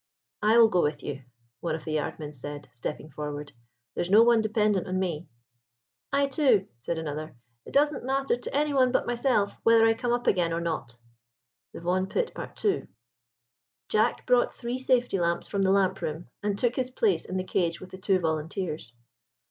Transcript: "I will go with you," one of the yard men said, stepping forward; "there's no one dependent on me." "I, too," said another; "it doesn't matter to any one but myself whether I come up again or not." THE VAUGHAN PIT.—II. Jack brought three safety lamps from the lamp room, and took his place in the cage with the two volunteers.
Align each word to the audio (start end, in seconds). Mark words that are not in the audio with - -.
"I 0.41 0.57
will 0.57 0.67
go 0.67 0.81
with 0.81 1.03
you," 1.03 1.21
one 1.59 1.75
of 1.75 1.83
the 1.85 1.91
yard 1.91 2.17
men 2.17 2.33
said, 2.33 2.67
stepping 2.73 3.11
forward; 3.11 3.51
"there's 3.93 4.09
no 4.09 4.23
one 4.23 4.41
dependent 4.41 4.87
on 4.87 4.97
me." 4.97 5.27
"I, 6.11 6.25
too," 6.25 6.67
said 6.79 6.97
another; 6.97 7.35
"it 7.67 7.73
doesn't 7.73 8.03
matter 8.03 8.35
to 8.35 8.51
any 8.55 8.73
one 8.73 8.91
but 8.91 9.05
myself 9.05 9.59
whether 9.61 9.85
I 9.85 9.93
come 9.93 10.11
up 10.11 10.25
again 10.25 10.53
or 10.53 10.59
not." 10.59 10.97
THE 11.71 11.81
VAUGHAN 11.81 12.07
PIT.—II. 12.07 12.87
Jack 13.89 14.25
brought 14.25 14.51
three 14.51 14.79
safety 14.79 15.19
lamps 15.19 15.47
from 15.47 15.61
the 15.61 15.69
lamp 15.71 16.01
room, 16.01 16.29
and 16.41 16.57
took 16.57 16.75
his 16.77 16.89
place 16.89 17.25
in 17.25 17.37
the 17.37 17.43
cage 17.43 17.79
with 17.79 17.91
the 17.91 17.99
two 17.99 18.17
volunteers. 18.17 18.95